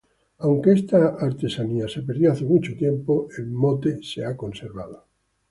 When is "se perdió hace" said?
1.87-2.45